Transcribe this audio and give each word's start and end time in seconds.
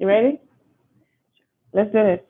You 0.00 0.06
ready? 0.06 0.40
Let's 1.74 1.92
do 1.92 1.98
it. 1.98 2.26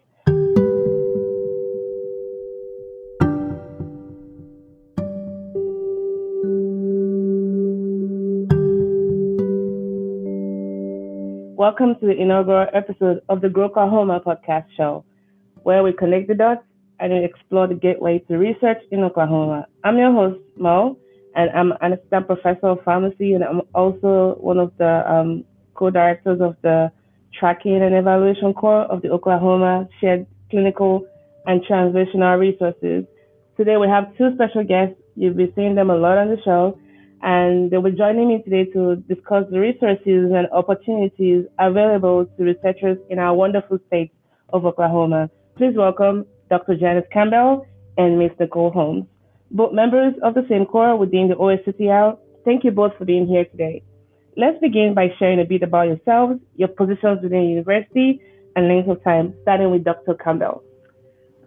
Welcome 11.56 11.94
to 12.00 12.06
the 12.06 12.16
inaugural 12.18 12.66
episode 12.74 13.20
of 13.28 13.40
the 13.40 13.46
GROklahoma 13.46 14.24
podcast 14.24 14.64
show, 14.76 15.04
where 15.62 15.84
we 15.84 15.92
connect 15.92 16.26
the 16.26 16.34
dots 16.34 16.64
and 16.98 17.12
explore 17.12 17.68
the 17.68 17.74
gateway 17.74 18.18
to 18.26 18.36
research 18.36 18.82
in 18.90 19.04
Oklahoma. 19.04 19.68
I'm 19.84 19.96
your 19.96 20.10
host, 20.10 20.40
Mo, 20.56 20.98
and 21.36 21.48
I'm 21.50 21.70
an 21.80 21.92
assistant 21.92 22.26
professor 22.26 22.66
of 22.66 22.82
pharmacy, 22.82 23.34
and 23.34 23.44
I'm 23.44 23.60
also 23.76 24.34
one 24.40 24.58
of 24.58 24.72
the 24.78 25.08
um, 25.08 25.44
co-directors 25.74 26.40
of 26.40 26.56
the 26.62 26.90
Tracking 27.38 27.82
and 27.82 27.94
Evaluation 27.94 28.54
Core 28.54 28.82
of 28.82 29.02
the 29.02 29.10
Oklahoma 29.10 29.88
Shared 30.00 30.26
Clinical 30.50 31.06
and 31.46 31.62
Translational 31.64 32.38
Resources. 32.38 33.04
Today 33.56 33.76
we 33.76 33.88
have 33.88 34.16
two 34.16 34.34
special 34.34 34.64
guests. 34.64 34.96
You'll 35.16 35.34
be 35.34 35.52
seeing 35.54 35.74
them 35.74 35.90
a 35.90 35.96
lot 35.96 36.18
on 36.18 36.28
the 36.28 36.40
show, 36.42 36.78
and 37.22 37.70
they'll 37.70 37.82
be 37.82 37.92
joining 37.92 38.28
me 38.28 38.42
today 38.42 38.64
to 38.72 38.96
discuss 39.08 39.44
the 39.50 39.60
resources 39.60 40.32
and 40.34 40.48
opportunities 40.52 41.44
available 41.58 42.26
to 42.26 42.42
researchers 42.42 42.98
in 43.10 43.18
our 43.18 43.34
wonderful 43.34 43.78
state 43.86 44.12
of 44.52 44.64
Oklahoma. 44.64 45.30
Please 45.56 45.74
welcome 45.76 46.24
Dr. 46.48 46.76
Janis 46.76 47.04
Campbell 47.12 47.66
and 47.96 48.18
Ms. 48.18 48.32
Nicole 48.40 48.70
Holmes, 48.70 49.04
both 49.50 49.72
members 49.72 50.14
of 50.22 50.34
the 50.34 50.46
same 50.48 50.64
core 50.66 50.96
within 50.96 51.28
the 51.28 51.34
OSCTR. 51.34 52.16
Thank 52.44 52.64
you 52.64 52.70
both 52.70 52.96
for 52.96 53.04
being 53.04 53.26
here 53.26 53.44
today. 53.44 53.82
Let's 54.36 54.58
begin 54.60 54.94
by 54.94 55.08
sharing 55.18 55.40
a 55.40 55.44
bit 55.44 55.62
about 55.62 55.88
yourselves, 55.88 56.40
your 56.56 56.68
positions 56.68 57.20
within 57.22 57.40
the 57.40 57.46
university, 57.46 58.22
and 58.54 58.68
length 58.68 58.88
of 58.88 59.02
time, 59.02 59.34
starting 59.42 59.70
with 59.70 59.84
Dr. 59.84 60.14
Campbell. 60.14 60.62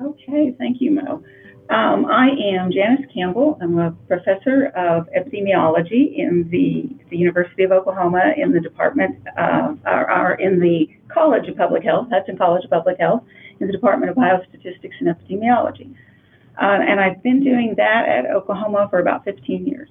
Okay, 0.01 0.53
thank 0.57 0.81
you, 0.81 0.91
Mo. 0.91 1.23
Um, 1.69 2.05
I 2.05 2.27
am 2.27 2.71
Janis 2.71 3.09
Campbell. 3.13 3.57
I'm 3.61 3.79
a 3.79 3.91
professor 4.07 4.67
of 4.75 5.07
epidemiology 5.17 6.17
in 6.17 6.49
the, 6.51 6.89
the 7.09 7.17
University 7.17 7.63
of 7.63 7.71
Oklahoma 7.71 8.33
in 8.35 8.51
the 8.51 8.59
department, 8.59 9.17
uh, 9.37 9.73
or, 9.85 10.11
or 10.11 10.33
in 10.33 10.59
the 10.59 10.89
College 11.07 11.47
of 11.47 11.55
Public 11.55 11.83
Health, 11.83 12.09
Hudson 12.11 12.37
College 12.37 12.65
of 12.65 12.69
Public 12.69 12.99
Health, 12.99 13.23
in 13.61 13.67
the 13.67 13.73
Department 13.73 14.11
of 14.11 14.17
Biostatistics 14.17 14.99
and 14.99 15.07
Epidemiology. 15.07 15.95
Uh, 16.61 16.83
and 16.85 16.99
I've 16.99 17.23
been 17.23 17.43
doing 17.43 17.75
that 17.77 18.09
at 18.09 18.25
Oklahoma 18.25 18.87
for 18.89 18.99
about 18.99 19.23
15 19.23 19.65
years. 19.65 19.89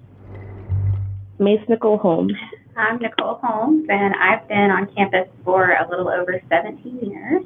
Ms. 1.39 1.61
Nicole 1.69 1.99
Holmes. 1.99 2.35
I'm 2.75 2.99
Nicole 2.99 3.39
Holmes, 3.43 3.87
and 3.91 4.15
I've 4.15 4.49
been 4.49 4.71
on 4.71 4.89
campus 4.95 5.29
for 5.45 5.73
a 5.73 5.87
little 5.91 6.09
over 6.09 6.41
17 6.49 7.01
years. 7.01 7.43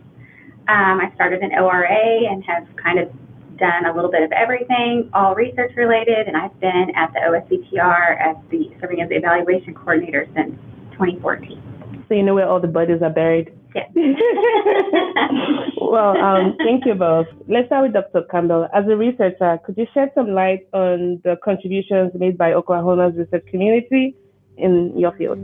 Um, 0.69 1.01
I 1.03 1.11
started 1.17 1.43
in 1.43 1.51
ORA 1.53 2.31
and 2.31 2.45
have 2.45 2.65
kind 2.77 3.01
of 3.01 3.11
done 3.59 3.87
a 3.87 3.95
little 3.95 4.11
bit 4.11 4.23
of 4.23 4.31
everything, 4.31 5.11
all 5.13 5.35
research 5.35 5.73
related, 5.75 6.29
and 6.29 6.37
I've 6.37 6.59
been 6.61 6.93
at 6.95 7.13
the 7.13 7.21
OSCTR 7.27 8.21
as 8.21 8.37
the 8.51 8.71
serving 8.81 9.03
as 9.03 9.09
the 9.09 9.17
evaluation 9.17 9.75
coordinator 9.75 10.29
since 10.37 10.55
2014. 10.93 12.05
So 12.09 12.15
you 12.15 12.23
know 12.23 12.35
where 12.35 12.49
all 12.49 12.61
the 12.61 12.69
bodies 12.69 13.03
are 13.03 13.11
buried. 13.11 13.51
Yes. 13.75 13.91
well, 15.81 16.17
um, 16.19 16.55
thank 16.59 16.87
you 16.87 16.95
both. 16.95 17.27
Let's 17.49 17.67
start 17.67 17.83
with 17.83 17.95
Dr. 17.95 18.23
Campbell. 18.31 18.69
As 18.73 18.85
a 18.89 18.97
researcher, 18.97 19.59
could 19.67 19.77
you 19.77 19.87
shed 19.93 20.13
some 20.15 20.35
light 20.35 20.69
on 20.73 21.21
the 21.25 21.37
contributions 21.43 22.13
made 22.15 22.39
by 22.39 22.53
Oklahoma's 22.53 23.17
research 23.17 23.45
community 23.51 24.15
in 24.57 24.97
your 24.97 25.13
field? 25.13 25.39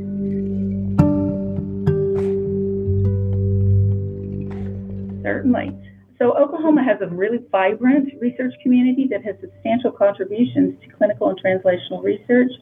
Certainly. 5.22 5.70
So, 6.18 6.36
Oklahoma 6.36 6.84
has 6.84 6.98
a 7.00 7.12
really 7.12 7.38
vibrant 7.50 8.12
research 8.20 8.54
community 8.62 9.08
that 9.10 9.24
has 9.24 9.34
substantial 9.40 9.90
contributions 9.90 10.80
to 10.82 10.88
clinical 10.96 11.28
and 11.28 11.40
translational 11.42 12.02
research. 12.02 12.52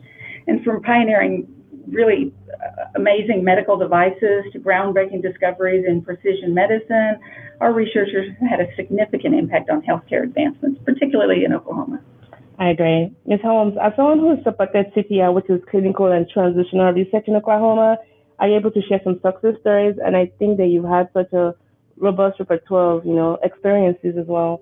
And 0.46 0.64
from 0.64 0.82
pioneering 0.82 1.46
really 1.88 2.32
uh, 2.52 2.84
amazing 2.94 3.44
medical 3.44 3.76
devices 3.76 4.44
to 4.52 4.58
groundbreaking 4.58 5.22
discoveries 5.22 5.84
in 5.86 6.02
precision 6.02 6.54
medicine, 6.54 7.18
our 7.60 7.72
researchers 7.72 8.30
have 8.40 8.48
had 8.48 8.60
a 8.60 8.74
significant 8.76 9.34
impact 9.34 9.70
on 9.70 9.82
healthcare 9.82 10.22
advancements, 10.22 10.80
particularly 10.84 11.44
in 11.44 11.52
Oklahoma. 11.52 12.00
I 12.60 12.68
agree. 12.68 13.10
Ms. 13.24 13.40
Holmes, 13.42 13.74
as 13.82 13.92
someone 13.96 14.18
who 14.18 14.36
supported 14.44 14.92
CTR, 14.94 15.32
which 15.32 15.48
is 15.48 15.62
clinical 15.70 16.12
and 16.12 16.26
translational 16.30 16.94
research 16.94 17.24
in 17.26 17.34
Oklahoma, 17.34 17.96
are 18.38 18.48
you 18.48 18.56
able 18.56 18.70
to 18.72 18.82
share 18.82 19.00
some 19.02 19.18
success 19.24 19.54
stories? 19.62 19.96
And 20.04 20.14
I 20.14 20.30
think 20.38 20.58
that 20.58 20.66
you've 20.66 20.84
had 20.84 21.08
such 21.14 21.32
a 21.32 21.54
robust 21.96 22.38
repertoire 22.38 22.98
of, 22.98 23.06
you 23.06 23.14
know, 23.14 23.38
experiences 23.42 24.14
as 24.18 24.26
well. 24.26 24.60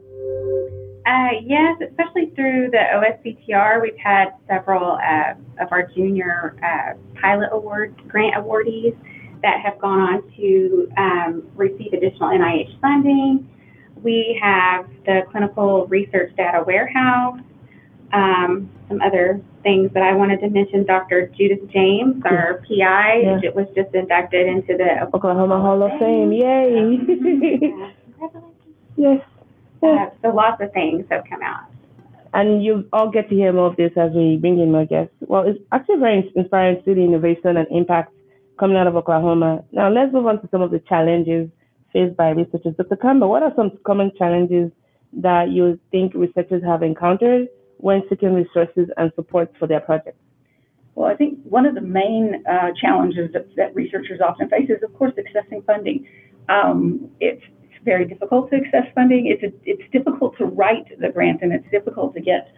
Uh, 1.06 1.40
yes, 1.44 1.76
especially 1.90 2.30
through 2.36 2.70
the 2.70 2.78
OSCTR, 2.78 3.82
we've 3.82 3.96
had 3.96 4.28
several 4.46 4.92
uh, 5.02 5.34
of 5.60 5.72
our 5.72 5.88
junior 5.88 6.54
uh, 6.62 6.94
pilot 7.20 7.48
award 7.50 8.00
grant 8.06 8.34
awardees 8.36 8.96
that 9.42 9.60
have 9.60 9.76
gone 9.80 10.00
on 10.00 10.32
to 10.36 10.88
um, 10.96 11.48
receive 11.56 11.92
additional 11.92 12.28
NIH 12.28 12.80
funding. 12.80 13.48
We 14.02 14.38
have 14.40 14.86
the 15.04 15.22
Clinical 15.32 15.86
Research 15.86 16.36
Data 16.36 16.62
Warehouse, 16.64 17.40
um, 18.12 18.70
some 18.88 19.00
other 19.02 19.40
things 19.62 19.90
that 19.94 20.02
I 20.02 20.14
wanted 20.14 20.40
to 20.40 20.48
mention. 20.50 20.84
Dr. 20.86 21.26
Judith 21.36 21.68
James, 21.70 22.22
our 22.24 22.62
PI, 22.68 23.20
Yeah. 23.42 23.50
was 23.54 23.66
just 23.74 23.94
inducted 23.94 24.46
into 24.46 24.76
the 24.76 25.06
Oklahoma 25.14 25.60
Hall 25.60 25.82
of 25.82 25.90
Fame. 25.98 26.32
Yay! 26.32 26.98
Yeah, 27.00 27.90
congratulations. 28.18 28.64
yes. 28.96 29.20
Uh, 29.82 30.06
so 30.22 30.28
lots 30.30 30.60
of 30.62 30.72
things 30.72 31.04
have 31.10 31.24
come 31.28 31.42
out. 31.42 31.64
And 32.34 32.62
you 32.62 32.86
all 32.92 33.10
get 33.10 33.28
to 33.30 33.34
hear 33.34 33.52
more 33.52 33.68
of 33.68 33.76
this 33.76 33.92
as 33.96 34.12
we 34.12 34.36
bring 34.36 34.58
in 34.58 34.70
more 34.72 34.84
guests. 34.84 35.14
Well, 35.20 35.44
it's 35.46 35.58
actually 35.72 35.98
very 36.00 36.32
inspiring 36.36 36.76
to 36.78 36.84
see 36.84 36.94
the 36.94 37.00
innovation 37.04 37.56
and 37.56 37.66
impact 37.70 38.12
coming 38.58 38.76
out 38.76 38.86
of 38.86 38.96
Oklahoma. 38.96 39.64
Now, 39.72 39.88
let's 39.90 40.12
move 40.12 40.26
on 40.26 40.40
to 40.42 40.48
some 40.50 40.60
of 40.60 40.70
the 40.70 40.80
challenges 40.80 41.48
faced 41.92 42.16
by 42.16 42.30
researchers. 42.30 42.74
Dr. 42.76 42.96
Campbell, 42.96 43.30
what 43.30 43.42
are 43.42 43.52
some 43.56 43.78
common 43.86 44.12
challenges 44.18 44.70
that 45.14 45.50
you 45.50 45.78
think 45.90 46.12
researchers 46.14 46.62
have 46.64 46.82
encountered 46.82 47.48
when 47.78 48.02
seeking 48.08 48.34
resources 48.34 48.88
and 48.96 49.12
support 49.16 49.52
for 49.58 49.66
their 49.66 49.80
projects? 49.80 50.18
Well, 50.94 51.08
I 51.08 51.14
think 51.14 51.38
one 51.44 51.64
of 51.64 51.74
the 51.74 51.80
main 51.80 52.42
uh, 52.50 52.70
challenges 52.80 53.32
that, 53.32 53.54
that 53.56 53.74
researchers 53.74 54.20
often 54.20 54.48
face 54.48 54.68
is, 54.68 54.82
of 54.82 54.92
course, 54.98 55.12
accessing 55.14 55.64
funding. 55.64 56.06
Um, 56.48 57.08
it's, 57.20 57.42
it's 57.62 57.84
very 57.84 58.04
difficult 58.04 58.50
to 58.50 58.56
access 58.56 58.92
funding. 58.94 59.28
It's 59.28 59.42
a, 59.42 59.56
it's 59.64 59.88
difficult 59.92 60.36
to 60.38 60.44
write 60.44 60.86
the 61.00 61.08
grant, 61.08 61.42
and 61.42 61.52
it's 61.52 61.70
difficult 61.70 62.14
to 62.14 62.20
get 62.20 62.52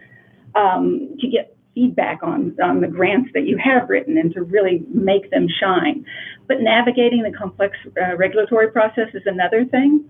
um, 0.55 1.15
to 1.19 1.27
get 1.27 1.55
feedback 1.75 2.23
on 2.23 2.57
on 2.61 2.81
the 2.81 2.87
grants 2.87 3.29
that 3.33 3.45
you 3.45 3.57
have 3.57 3.89
written 3.89 4.17
and 4.17 4.33
to 4.33 4.41
really 4.41 4.83
make 4.91 5.29
them 5.29 5.47
shine. 5.59 6.03
But 6.47 6.61
navigating 6.61 7.21
the 7.23 7.31
complex 7.31 7.77
uh, 8.01 8.17
regulatory 8.17 8.71
process 8.71 9.09
is 9.13 9.21
another 9.25 9.65
thing 9.65 10.09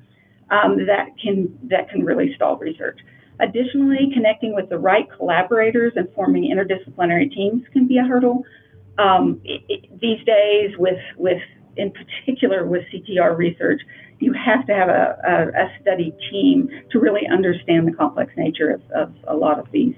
um, 0.50 0.86
that 0.88 1.10
can 1.22 1.58
that 1.70 1.90
can 1.90 2.06
really 2.06 2.34
stall 2.36 2.58
research. 2.58 3.00
Additionally, 3.42 4.12
connecting 4.14 4.54
with 4.54 4.70
the 4.70 4.78
right 4.78 5.08
collaborators 5.18 5.94
and 5.96 6.08
forming 6.14 6.44
interdisciplinary 6.44 7.34
teams 7.34 7.64
can 7.74 7.88
be 7.88 7.98
a 7.98 8.04
hurdle. 8.04 8.44
Um, 8.98 9.42
it, 9.44 9.62
it, 9.68 10.00
these 10.00 10.24
days, 10.26 10.78
with 10.78 11.00
with 11.18 11.42
in 11.78 11.92
particular 11.92 12.66
with 12.66 12.84
CTR 12.94 13.36
research, 13.36 13.82
you 14.20 14.34
have 14.34 14.66
to 14.68 14.74
have 14.74 14.90
a, 14.90 15.18
a, 15.26 15.64
a 15.64 15.82
study 15.82 16.14
team 16.30 16.70
to 16.92 17.00
really 17.00 17.28
understand 17.32 17.88
the 17.88 17.94
complex 17.94 18.32
nature 18.38 18.70
of, 18.70 18.82
of 18.92 19.14
a 19.28 19.36
lot 19.36 19.58
of 19.58 19.68
these 19.72 19.96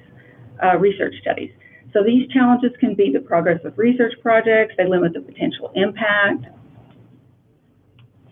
uh, 0.64 0.78
research 0.78 1.16
studies. 1.22 1.52
So 1.92 2.04
these 2.04 2.30
challenges 2.32 2.72
can 2.80 2.96
be 2.96 3.12
the 3.12 3.20
progress 3.20 3.60
of 3.66 3.78
research 3.78 4.14
projects. 4.22 4.74
They 4.78 4.88
limit 4.88 5.14
the 5.14 5.22
potential 5.22 5.72
impact. 5.76 6.46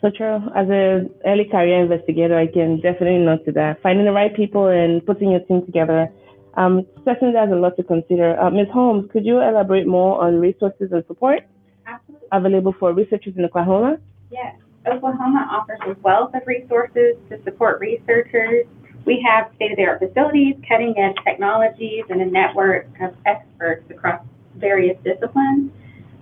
So 0.01 0.09
true. 0.09 0.37
As 0.55 0.67
an 0.69 1.11
early 1.25 1.45
career 1.45 1.83
investigator, 1.83 2.37
I 2.37 2.47
can 2.47 2.77
definitely 2.81 3.19
note 3.19 3.45
to 3.45 3.51
that. 3.53 3.81
Finding 3.83 4.05
the 4.05 4.11
right 4.11 4.35
people 4.35 4.67
and 4.67 5.05
putting 5.05 5.31
your 5.31 5.41
team 5.41 5.63
together 5.65 6.09
um, 6.55 6.85
certainly 7.05 7.33
there's 7.33 7.51
a 7.51 7.55
lot 7.55 7.77
to 7.77 7.83
consider. 7.83 8.39
Uh, 8.39 8.49
Ms. 8.49 8.67
Holmes, 8.73 9.09
could 9.11 9.25
you 9.25 9.39
elaborate 9.39 9.87
more 9.87 10.21
on 10.21 10.39
resources 10.39 10.91
and 10.91 11.03
support 11.07 11.41
Absolutely. 11.87 12.27
available 12.31 12.75
for 12.77 12.93
researchers 12.93 13.33
in 13.37 13.45
Oklahoma? 13.45 13.97
Yes. 14.31 14.55
Oklahoma 14.85 15.47
offers 15.51 15.79
a 15.85 15.99
wealth 16.01 16.33
of 16.33 16.41
resources 16.45 17.15
to 17.29 17.41
support 17.43 17.79
researchers. 17.79 18.65
We 19.05 19.23
have 19.27 19.51
state 19.55 19.71
of 19.71 19.77
the 19.77 19.85
art 19.85 19.99
facilities, 19.99 20.55
cutting 20.67 20.95
edge 20.97 21.15
technologies, 21.23 22.03
and 22.09 22.21
a 22.21 22.25
network 22.25 22.87
of 22.99 23.15
experts 23.25 23.89
across 23.89 24.21
various 24.57 24.97
disciplines. 25.03 25.71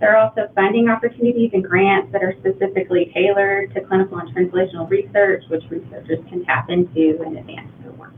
There 0.00 0.16
are 0.16 0.28
also 0.28 0.50
funding 0.54 0.88
opportunities 0.88 1.50
and 1.52 1.62
grants 1.62 2.10
that 2.12 2.22
are 2.22 2.34
specifically 2.40 3.12
tailored 3.14 3.74
to 3.74 3.82
clinical 3.82 4.18
and 4.18 4.34
translational 4.34 4.88
research, 4.88 5.44
which 5.48 5.62
researchers 5.68 6.18
can 6.30 6.44
tap 6.46 6.70
into 6.70 7.22
in 7.22 7.36
advance 7.36 7.70
of 7.76 7.82
their 7.82 7.92
work. 7.92 8.14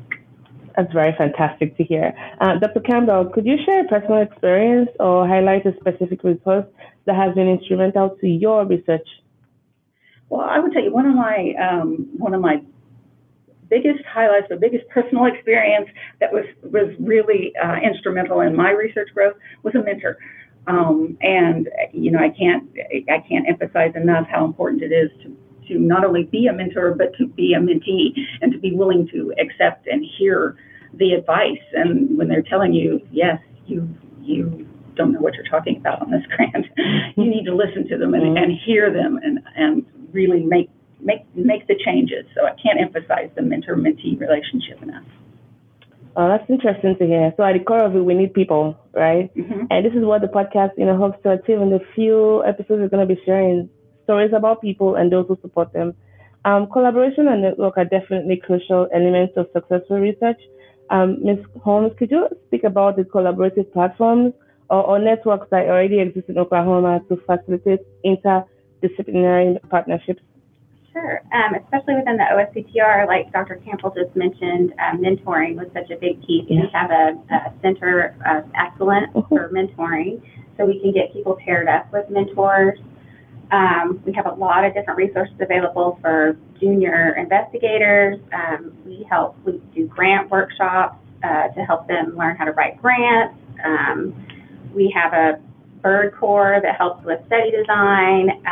That's 0.77 0.93
very 0.93 1.13
fantastic 1.19 1.77
to 1.77 1.85
hear. 1.85 2.15
Uh, 2.41 2.59
Dr. 2.59 2.81
Campbell, 2.81 3.27
could 3.35 3.45
you 3.45 3.57
share 3.67 3.85
a 3.85 3.89
personal 3.89 4.23
experience 4.23 4.91
or 5.01 5.27
highlight 5.27 5.67
a 5.67 5.75
specific 5.81 6.23
resource 6.23 6.67
that 7.07 7.17
has 7.17 7.35
been 7.35 7.49
instrumental 7.49 8.17
to 8.21 8.27
your 8.29 8.65
research? 8.65 9.07
Well, 10.29 10.43
I 10.49 10.61
would 10.61 10.73
tell 10.73 10.83
you 10.83 10.93
one 10.93 11.07
of 11.07 11.15
my 11.15 11.53
um, 11.61 12.09
one 12.17 12.33
of 12.33 12.41
my 12.41 12.63
biggest 13.69 14.05
highlights, 14.05 14.47
the 14.49 14.57
biggest 14.57 14.89
personal 14.89 15.27
experience 15.33 15.89
that 16.21 16.33
was 16.33 16.45
was 16.63 16.95
really 17.01 17.53
uh, 17.63 17.77
instrumental 17.83 18.41
in 18.41 18.55
my 18.55 18.71
research 18.71 19.09
growth 19.13 19.35
was 19.63 19.75
a 19.75 19.83
mentor. 19.83 20.17
Um, 20.67 21.19
and 21.21 21.69
you 21.93 22.11
know, 22.11 22.21
I 22.21 22.31
can't 22.31 22.69
I 23.11 23.25
can't 23.29 23.49
emphasize 23.49 23.93
enough 23.97 24.27
how 24.29 24.45
important 24.45 24.83
it 24.83 24.93
is 24.93 25.11
to 25.23 25.37
to 25.69 25.79
not 25.79 26.05
only 26.05 26.25
be 26.25 26.47
a 26.47 26.53
mentor 26.53 26.95
but 26.95 27.17
to 27.17 27.27
be 27.27 27.55
a 27.55 27.61
mentee 27.61 28.15
and 28.41 28.53
to 28.53 28.59
be 28.59 28.73
willing 28.73 29.09
to 29.13 29.33
accept 29.41 29.87
and 29.87 30.05
hear 30.19 30.57
the 30.95 31.13
advice. 31.13 31.63
And 31.73 32.17
when 32.19 32.29
they're 32.29 32.43
telling 32.43 32.73
you, 32.73 33.01
yes, 33.11 33.39
you 33.67 33.89
you 34.21 34.69
don't 34.95 35.13
know 35.13 35.21
what 35.21 35.35
you're 35.35 35.49
talking 35.49 35.79
about 35.79 36.03
on 36.03 36.11
this 36.11 36.23
grant, 36.37 36.67
you 37.17 37.25
need 37.25 37.45
to 37.45 37.55
listen 37.55 37.89
to 37.89 37.99
them 37.99 38.15
and, 38.15 38.23
mm-hmm. 38.23 38.37
and 38.37 38.53
hear 38.65 38.93
them 38.93 39.19
and 39.23 39.41
and 39.57 39.87
really 40.13 40.45
make 40.45 40.71
make 41.01 41.23
make 41.35 41.67
the 41.67 41.79
changes. 41.85 42.25
So 42.35 42.47
I 42.47 42.55
can't 42.63 42.81
emphasize 42.81 43.31
the 43.35 43.43
mentor 43.43 43.77
mentee 43.77 44.19
relationship 44.19 44.83
enough. 44.83 45.05
Oh, 46.15 46.29
that's 46.29 46.49
interesting 46.51 46.97
to 46.99 47.07
hear. 47.07 47.33
So 47.37 47.43
at 47.43 47.55
the 47.55 47.65
core 47.65 47.85
of 47.85 47.97
it, 47.97 48.05
we 48.05 48.15
need 48.15 48.35
people, 48.35 48.77
right? 48.93 49.35
Mm-hmm. 49.35 49.67
And 49.71 49.87
this 49.87 49.95
is 49.95 50.05
what 50.05 50.21
the 50.21 50.27
podcast, 50.27 50.73
you 50.77 50.85
know, 50.85 50.97
hopes 50.97 51.19
to 51.23 51.31
achieve. 51.33 51.61
In 51.61 51.71
the 51.71 51.81
few 51.95 52.45
episodes, 52.45 52.81
we're 52.81 52.89
going 52.89 53.07
to 53.07 53.15
be 53.15 53.21
sharing 53.25 53.71
stories 54.05 54.33
about 54.37 54.61
people 54.61 54.97
and 54.97 55.11
those 55.11 55.27
who 55.27 55.39
support 55.41 55.73
them. 55.73 55.95
Um, 56.45 56.69
collaboration 56.71 57.29
and 57.29 57.41
network 57.41 57.79
are 57.79 57.85
definitely 57.85 58.37
crucial 58.45 58.89
elements 58.93 59.35
of 59.37 59.47
successful 59.55 60.01
research. 60.01 60.41
Um, 60.91 61.25
Ms. 61.25 61.39
Holmes, 61.63 61.93
could 61.99 62.11
you 62.11 62.29
speak 62.47 62.65
about 62.65 62.97
the 62.97 63.05
collaborative 63.05 63.73
platforms 63.73 64.35
or, 64.69 64.83
or 64.83 64.99
networks 64.99 65.47
that 65.51 65.67
already 65.67 66.01
exist 66.01 66.29
in 66.29 66.37
Oklahoma 66.37 67.01
to 67.09 67.17
facilitate 67.27 67.81
interdisciplinary 68.05 69.57
partnerships? 69.71 70.23
Sure, 70.93 71.23
um, 71.33 71.55
especially 71.55 71.95
within 71.95 72.19
the 72.19 72.25
OSCTR, 72.25 73.07
like 73.07 73.33
Dr. 73.33 73.57
Campbell 73.65 73.95
just 73.97 74.15
mentioned, 74.15 74.75
uh, 74.79 74.95
mentoring 74.97 75.57
was 75.57 75.69
such 75.73 75.91
a 75.91 75.97
big 75.97 76.21
piece. 76.27 76.45
Yeah. 76.49 76.63
We 76.63 76.71
have 76.73 76.91
a, 76.91 77.35
a 77.35 77.53
center 77.63 78.15
of 78.27 78.45
excellence 78.55 79.11
for 79.29 79.49
mentoring, 79.49 80.21
so 80.57 80.67
we 80.67 80.81
can 80.81 80.93
get 80.93 81.13
people 81.15 81.39
paired 81.45 81.67
up 81.67 81.91
with 81.93 82.11
mentors. 82.11 82.79
Um, 83.53 84.03
we 84.05 84.13
have 84.13 84.27
a 84.27 84.35
lot 84.35 84.65
of 84.65 84.75
different 84.75 84.99
resources 84.99 85.35
available 85.41 85.99
for 86.03 86.37
junior 86.61 87.17
investigators. 87.17 88.19
Um, 88.33 88.73
we 88.85 89.07
help, 89.09 89.37
we 89.45 89.63
do 89.75 89.87
grant 89.87 90.31
workshops 90.31 90.99
uh, 91.23 91.49
to 91.49 91.61
help 91.65 91.89
them 91.89 92.17
learn 92.17 92.37
how 92.37 92.45
to 92.45 92.53
write 92.53 92.81
grants. 92.81 93.39
Um, 93.65 94.15
we 94.75 94.95
have 94.95 95.13
a 95.13 95.41
BERD 95.83 96.15
core 96.15 96.61
that 96.63 96.77
helps 96.77 97.05
with 97.05 97.21
study 97.27 97.51
design. 97.51 98.43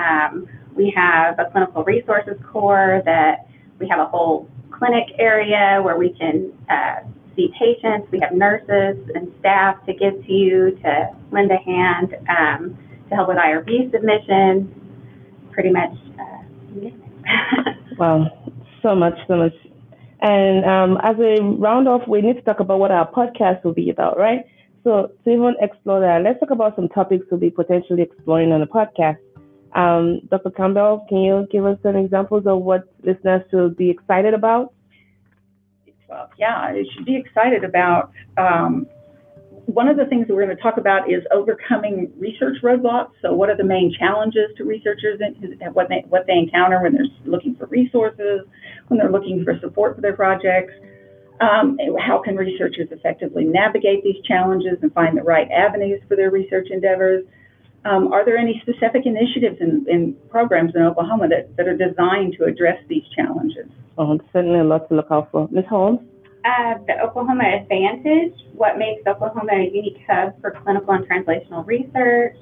We 0.80 0.90
have 0.96 1.38
a 1.38 1.44
clinical 1.50 1.84
resources 1.84 2.38
core 2.50 3.02
that 3.04 3.46
we 3.78 3.86
have 3.88 3.98
a 3.98 4.06
whole 4.06 4.48
clinic 4.70 5.08
area 5.18 5.78
where 5.82 5.98
we 5.98 6.08
can 6.18 6.50
uh, 6.70 7.00
see 7.36 7.52
patients. 7.58 8.10
We 8.10 8.18
have 8.20 8.32
nurses 8.32 8.96
and 9.14 9.30
staff 9.40 9.84
to 9.84 9.92
give 9.92 10.24
to 10.24 10.32
you 10.32 10.70
to 10.82 11.10
lend 11.32 11.50
a 11.50 11.58
hand 11.58 12.16
um, 12.30 12.78
to 13.10 13.14
help 13.14 13.28
with 13.28 13.36
IRB 13.36 13.92
submissions. 13.92 14.72
Pretty 15.52 15.68
much. 15.68 15.92
Uh, 16.18 16.88
wow, 17.98 18.54
so 18.82 18.94
much, 18.94 19.18
so 19.28 19.36
much. 19.36 19.52
And 20.22 20.64
um, 20.64 20.98
as 21.02 21.16
a 21.18 21.42
round 21.42 21.88
off, 21.88 22.08
we 22.08 22.22
need 22.22 22.36
to 22.36 22.42
talk 22.42 22.60
about 22.60 22.78
what 22.78 22.90
our 22.90 23.10
podcast 23.12 23.64
will 23.64 23.74
be 23.74 23.90
about, 23.90 24.16
right? 24.16 24.46
So 24.82 25.12
to 25.24 25.30
even 25.30 25.56
explore 25.60 26.00
that, 26.00 26.22
let's 26.22 26.40
talk 26.40 26.50
about 26.50 26.74
some 26.74 26.88
topics 26.88 27.26
we'll 27.30 27.38
be 27.38 27.50
potentially 27.50 28.00
exploring 28.00 28.50
on 28.52 28.60
the 28.60 28.66
podcast. 28.66 29.18
Um, 29.74 30.20
Dr. 30.30 30.50
Campbell, 30.50 31.06
can 31.08 31.18
you 31.18 31.46
give 31.50 31.64
us 31.64 31.78
some 31.82 31.96
examples 31.96 32.44
of 32.46 32.60
what 32.62 32.92
listeners 33.02 33.42
should 33.50 33.76
be 33.76 33.90
excited 33.90 34.34
about? 34.34 34.72
Well, 36.08 36.28
yeah, 36.38 36.72
they 36.72 36.84
should 36.92 37.04
be 37.04 37.16
excited 37.16 37.62
about. 37.62 38.10
Um, 38.36 38.86
one 39.66 39.86
of 39.86 39.96
the 39.96 40.06
things 40.06 40.26
that 40.26 40.34
we're 40.34 40.44
going 40.44 40.56
to 40.56 40.62
talk 40.62 40.76
about 40.76 41.10
is 41.10 41.22
overcoming 41.32 42.12
research 42.18 42.56
roadblocks. 42.62 43.12
So, 43.22 43.32
what 43.32 43.48
are 43.48 43.56
the 43.56 43.64
main 43.64 43.94
challenges 43.96 44.50
to 44.56 44.64
researchers 44.64 45.20
and 45.20 45.74
what 45.74 45.88
they 45.88 46.04
what 46.08 46.26
they 46.26 46.34
encounter 46.34 46.82
when 46.82 46.94
they're 46.94 47.06
looking 47.24 47.54
for 47.54 47.66
resources, 47.66 48.40
when 48.88 48.98
they're 48.98 49.12
looking 49.12 49.44
for 49.44 49.58
support 49.60 49.94
for 49.94 50.00
their 50.00 50.16
projects? 50.16 50.72
Um, 51.40 51.78
how 51.98 52.20
can 52.22 52.36
researchers 52.36 52.88
effectively 52.90 53.44
navigate 53.44 54.02
these 54.02 54.22
challenges 54.26 54.78
and 54.82 54.92
find 54.92 55.16
the 55.16 55.22
right 55.22 55.48
avenues 55.50 56.02
for 56.08 56.16
their 56.16 56.30
research 56.30 56.68
endeavors? 56.70 57.24
Um, 57.84 58.12
are 58.12 58.24
there 58.24 58.36
any 58.36 58.60
specific 58.62 59.06
initiatives 59.06 59.56
and, 59.60 60.16
programs 60.30 60.72
in 60.74 60.82
Oklahoma 60.82 61.28
that, 61.28 61.56
that 61.56 61.66
are 61.66 61.76
designed 61.76 62.36
to 62.38 62.44
address 62.44 62.78
these 62.88 63.02
challenges? 63.16 63.66
Oh, 63.96 64.18
certainly 64.32 64.60
a 64.60 64.64
lot 64.64 64.88
to 64.88 64.94
look 64.94 65.08
out 65.10 65.30
for. 65.32 65.48
Ms. 65.50 65.64
Holmes? 65.68 66.00
Uh, 66.44 66.74
the 66.86 67.00
Oklahoma 67.02 67.44
Advantage, 67.44 68.34
what 68.54 68.78
makes 68.78 69.06
Oklahoma 69.06 69.52
a 69.52 69.70
unique 69.72 69.98
hub 70.08 70.40
for 70.40 70.52
clinical 70.62 70.94
and 70.94 71.06
translational 71.06 71.66
research, 71.66 72.36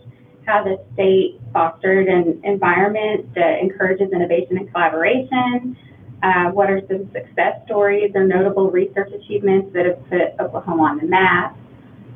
how 0.46 0.64
the 0.64 0.82
state 0.94 1.40
fostered 1.52 2.08
an 2.08 2.40
environment 2.44 3.32
that 3.34 3.58
encourages 3.60 4.12
innovation 4.12 4.58
and 4.58 4.70
collaboration, 4.72 5.76
uh, 6.22 6.50
what 6.50 6.70
are 6.70 6.80
some 6.88 7.10
success 7.12 7.60
stories 7.64 8.12
or 8.14 8.24
notable 8.24 8.70
research 8.70 9.10
achievements 9.12 9.72
that 9.72 9.86
have 9.86 10.08
put 10.08 10.44
Oklahoma 10.44 10.82
on 10.84 10.98
the 10.98 11.06
map, 11.06 11.56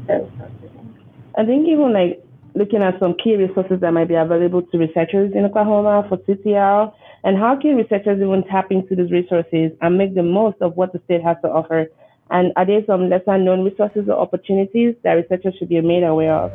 those 0.07 0.29
sorts 0.39 0.55
of 0.65 0.71
things. 0.71 0.97
I 1.37 1.45
think 1.45 1.69
even 1.69 1.93
like 1.93 2.22
looking 2.54 2.82
at 2.82 2.99
some 3.00 3.14
key 3.22 3.37
resources 3.37 3.81
that 3.81 3.93
might 3.93 4.08
be 4.08 4.14
available 4.14 4.62
to 4.62 4.78
researchers 4.78 5.32
in 5.34 5.44
Oklahoma 5.44 6.06
for 6.08 6.19
CTR, 6.19 6.93
and 7.25 7.38
how 7.38 7.58
can 7.60 7.76
researchers 7.76 8.20
even 8.20 8.43
tap 8.44 8.70
into 8.70 8.96
these 8.96 9.10
resources 9.10 9.72
and 9.81 9.96
make 9.96 10.14
the 10.14 10.22
most 10.22 10.56
of 10.60 10.76
what 10.76 10.93
the 10.93 11.00
state 11.04 11.22
has 11.22 11.37
to 11.43 11.49
offer? 11.49 11.87
And 12.31 12.52
are 12.56 12.66
there 12.66 12.82
some 12.87 13.08
lesser 13.08 13.38
known 13.38 13.64
resources 13.64 14.08
or 14.08 14.19
opportunities 14.19 14.94
that 15.04 15.12
researchers 15.12 15.54
should 15.58 15.69
be 15.69 15.81
made 15.81 16.02
aware 16.02 16.34
of? 16.34 16.54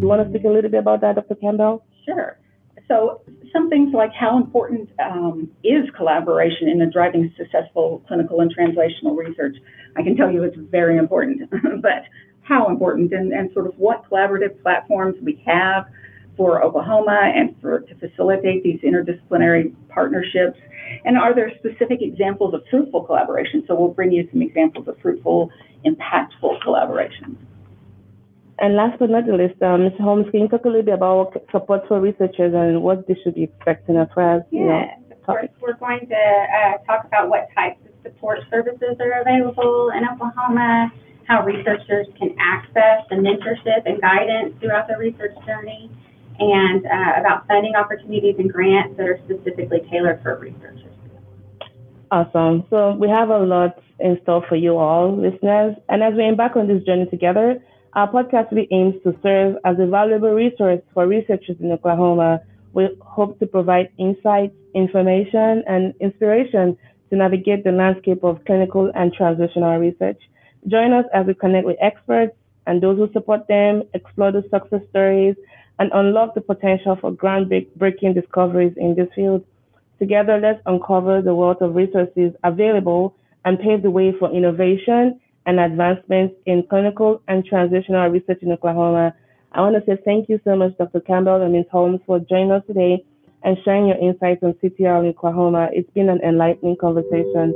You 0.00 0.08
want 0.08 0.24
to 0.24 0.30
speak 0.30 0.44
a 0.44 0.48
little 0.48 0.70
bit 0.70 0.80
about 0.80 1.02
that, 1.02 1.16
Dr. 1.16 1.34
Campbell? 1.34 1.84
Sure. 2.04 2.38
So 2.88 3.20
some 3.52 3.68
things 3.68 3.92
like 3.94 4.12
how 4.12 4.36
important 4.36 4.90
um, 4.98 5.50
is 5.64 5.88
collaboration 5.96 6.68
in 6.68 6.90
driving 6.90 7.32
successful 7.36 8.02
clinical 8.06 8.40
and 8.40 8.54
translational 8.54 9.16
research. 9.16 9.56
I 9.96 10.02
can 10.02 10.16
tell 10.16 10.30
you 10.30 10.42
it's 10.44 10.56
very 10.56 10.98
important, 10.98 11.50
but 11.82 12.04
how 12.42 12.68
important 12.68 13.12
and, 13.12 13.32
and 13.32 13.52
sort 13.52 13.66
of 13.66 13.74
what 13.78 14.08
collaborative 14.10 14.60
platforms 14.62 15.16
we 15.22 15.42
have 15.46 15.86
for 16.36 16.62
Oklahoma 16.62 17.32
and 17.34 17.54
for 17.60 17.80
to 17.80 17.94
facilitate 17.96 18.62
these 18.62 18.80
interdisciplinary 18.80 19.74
partnerships. 19.88 20.58
And 21.04 21.18
are 21.18 21.34
there 21.34 21.52
specific 21.58 22.00
examples 22.00 22.54
of 22.54 22.62
fruitful 22.70 23.02
collaboration? 23.04 23.64
So 23.66 23.74
we'll 23.74 23.88
bring 23.88 24.12
you 24.12 24.26
some 24.30 24.40
examples 24.40 24.88
of 24.88 24.96
fruitful, 25.02 25.50
impactful 25.84 26.62
collaboration. 26.62 27.36
And 28.60 28.74
last 28.74 28.98
but 28.98 29.10
not 29.10 29.26
the 29.26 29.34
least, 29.34 29.62
um, 29.62 29.84
Ms. 29.84 29.92
Holmes, 30.00 30.26
can 30.30 30.40
you 30.40 30.48
talk 30.48 30.64
a 30.64 30.68
little 30.68 30.82
bit 30.82 30.94
about 30.94 31.32
support 31.52 31.86
for 31.86 32.00
researchers 32.00 32.52
and 32.54 32.82
what 32.82 33.06
they 33.06 33.16
should 33.22 33.34
be 33.34 33.44
expecting 33.44 33.96
as 33.96 34.08
far 34.14 34.36
as, 34.36 34.42
you 34.50 34.64
know, 34.66 34.82
of 35.12 35.22
course, 35.22 35.48
we're 35.60 35.74
going 35.74 36.08
to 36.08 36.14
uh, 36.16 36.78
talk 36.84 37.04
about 37.04 37.28
what 37.28 37.48
types 37.54 37.78
of 37.86 37.92
support 38.02 38.40
services 38.50 38.96
are 38.98 39.20
available 39.20 39.92
in 39.96 40.02
Oklahoma, 40.08 40.90
how 41.28 41.44
researchers 41.44 42.06
can 42.18 42.34
access 42.40 43.06
the 43.10 43.16
mentorship 43.16 43.86
and 43.86 44.00
guidance 44.00 44.54
throughout 44.58 44.88
their 44.88 44.98
research 44.98 45.36
journey, 45.46 45.90
and 46.40 46.84
uh, 46.86 47.20
about 47.20 47.46
funding 47.46 47.76
opportunities 47.76 48.36
and 48.38 48.52
grants 48.52 48.96
that 48.96 49.06
are 49.06 49.20
specifically 49.26 49.86
tailored 49.90 50.20
for 50.22 50.36
researchers. 50.38 50.94
Awesome. 52.10 52.64
So 52.70 52.92
we 52.92 53.08
have 53.08 53.28
a 53.28 53.38
lot 53.38 53.78
in 54.00 54.18
store 54.22 54.44
for 54.48 54.56
you 54.56 54.78
all, 54.78 55.14
listeners. 55.14 55.76
And 55.88 56.02
as 56.02 56.14
we 56.14 56.26
embark 56.26 56.56
on 56.56 56.66
this 56.66 56.82
journey 56.84 57.06
together, 57.06 57.62
our 57.94 58.10
podcast 58.10 58.50
really 58.52 58.68
aims 58.70 58.94
to 59.02 59.14
serve 59.22 59.56
as 59.64 59.76
a 59.78 59.86
valuable 59.86 60.30
resource 60.30 60.80
for 60.92 61.06
researchers 61.06 61.56
in 61.60 61.72
Oklahoma. 61.72 62.40
We 62.72 62.88
hope 63.00 63.38
to 63.40 63.46
provide 63.46 63.90
insights, 63.98 64.54
information, 64.74 65.64
and 65.66 65.94
inspiration 66.00 66.76
to 67.10 67.16
navigate 67.16 67.64
the 67.64 67.72
landscape 67.72 68.22
of 68.22 68.44
clinical 68.44 68.92
and 68.94 69.14
translational 69.16 69.80
research. 69.80 70.20
Join 70.66 70.92
us 70.92 71.06
as 71.14 71.26
we 71.26 71.34
connect 71.34 71.66
with 71.66 71.76
experts 71.80 72.36
and 72.66 72.82
those 72.82 72.98
who 72.98 73.10
support 73.12 73.48
them, 73.48 73.82
explore 73.94 74.32
the 74.32 74.42
success 74.50 74.82
stories, 74.90 75.34
and 75.78 75.90
unlock 75.94 76.34
the 76.34 76.40
potential 76.40 76.96
for 77.00 77.12
groundbreaking 77.12 78.14
discoveries 78.14 78.74
in 78.76 78.94
this 78.94 79.08
field. 79.14 79.44
Together, 79.98 80.38
let's 80.38 80.60
uncover 80.66 81.22
the 81.22 81.34
wealth 81.34 81.62
of 81.62 81.74
resources 81.74 82.32
available 82.44 83.14
and 83.44 83.58
pave 83.58 83.82
the 83.82 83.90
way 83.90 84.12
for 84.18 84.30
innovation 84.30 85.18
and 85.48 85.58
advancements 85.58 86.34
in 86.44 86.62
clinical 86.68 87.22
and 87.26 87.42
translational 87.50 88.12
research 88.12 88.42
in 88.42 88.52
Oklahoma. 88.52 89.14
I 89.52 89.62
want 89.62 89.76
to 89.76 89.82
say 89.90 89.98
thank 90.04 90.28
you 90.28 90.38
so 90.44 90.54
much, 90.54 90.76
Dr. 90.76 91.00
Campbell 91.00 91.40
and 91.40 91.54
Ms. 91.54 91.64
Holmes, 91.72 92.00
for 92.04 92.20
joining 92.20 92.52
us 92.52 92.62
today 92.66 93.02
and 93.42 93.56
sharing 93.64 93.86
your 93.86 93.96
insights 93.96 94.42
on 94.42 94.52
CTR 94.62 95.00
in 95.00 95.08
Oklahoma. 95.08 95.70
It's 95.72 95.90
been 95.92 96.10
an 96.10 96.20
enlightening 96.20 96.76
conversation. 96.76 97.54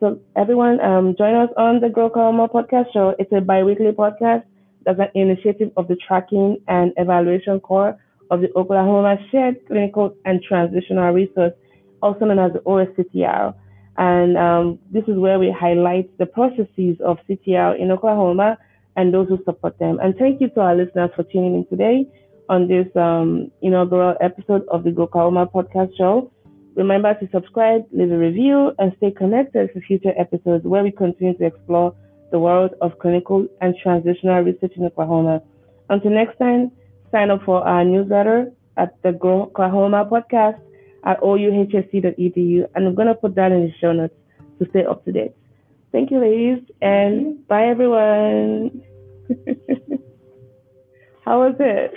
So, 0.00 0.20
everyone, 0.36 0.80
um, 0.80 1.14
join 1.16 1.34
us 1.34 1.48
on 1.56 1.80
the 1.80 1.88
GROklahoma 1.88 2.50
podcast 2.50 2.92
show. 2.92 3.14
It's 3.18 3.32
a 3.32 3.40
bi 3.40 3.62
weekly 3.64 3.92
podcast 3.92 4.42
that's 4.84 4.98
an 4.98 5.08
initiative 5.14 5.70
of 5.78 5.88
the 5.88 5.96
Tracking 5.96 6.58
and 6.68 6.92
Evaluation 6.98 7.58
Core 7.60 7.98
of 8.34 8.40
the 8.40 8.52
Oklahoma 8.56 9.16
Shared 9.30 9.64
Clinical 9.66 10.14
and 10.24 10.40
Translational 10.50 11.14
Resource, 11.14 11.52
also 12.02 12.24
known 12.24 12.38
as 12.38 12.52
the 12.52 12.58
OSCTR. 12.60 13.54
And 13.96 14.36
um, 14.36 14.78
this 14.90 15.04
is 15.06 15.16
where 15.16 15.38
we 15.38 15.50
highlight 15.50 16.16
the 16.18 16.26
processes 16.26 16.96
of 17.04 17.18
CTR 17.28 17.78
in 17.80 17.90
Oklahoma 17.92 18.58
and 18.96 19.14
those 19.14 19.28
who 19.28 19.38
support 19.44 19.78
them. 19.78 19.98
And 20.02 20.16
thank 20.16 20.40
you 20.40 20.48
to 20.50 20.60
our 20.60 20.74
listeners 20.74 21.10
for 21.14 21.22
tuning 21.22 21.54
in 21.54 21.66
today 21.66 22.06
on 22.48 22.68
this 22.68 22.86
um, 22.96 23.50
inaugural 23.62 24.16
episode 24.20 24.66
of 24.68 24.84
the 24.84 24.94
Oklahoma 24.98 25.46
podcast 25.46 25.96
show. 25.96 26.30
Remember 26.74 27.14
to 27.14 27.28
subscribe, 27.32 27.86
leave 27.92 28.10
a 28.10 28.18
review, 28.18 28.72
and 28.78 28.92
stay 28.96 29.12
connected 29.12 29.70
for 29.72 29.80
future 29.80 30.12
episodes 30.18 30.64
where 30.64 30.82
we 30.82 30.90
continue 30.90 31.36
to 31.38 31.46
explore 31.46 31.94
the 32.32 32.38
world 32.38 32.72
of 32.80 32.98
clinical 32.98 33.46
and 33.60 33.74
translational 33.84 34.44
research 34.44 34.72
in 34.76 34.84
Oklahoma. 34.84 35.40
Until 35.88 36.10
next 36.10 36.36
time, 36.38 36.72
sign 37.14 37.30
up 37.30 37.44
for 37.44 37.62
our 37.62 37.84
newsletter 37.84 38.50
at 38.76 39.00
the 39.02 39.12
GROklahoma 39.12 40.10
podcast 40.10 40.58
at 41.04 41.20
ouhsc.edu, 41.20 42.66
and 42.74 42.86
I'm 42.86 42.94
going 42.96 43.06
to 43.06 43.14
put 43.14 43.36
that 43.36 43.52
in 43.52 43.66
the 43.66 43.72
show 43.80 43.92
notes 43.92 44.14
to 44.58 44.68
stay 44.70 44.84
up 44.84 45.04
to 45.04 45.12
date. 45.12 45.32
Thank 45.92 46.10
you, 46.10 46.18
ladies, 46.18 46.58
and 46.82 47.46
bye, 47.46 47.66
everyone. 47.66 48.82
How 51.24 51.38
was 51.40 51.54
it? 51.60 51.94